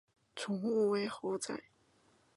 [0.35, 1.61] 宠物为猴仔。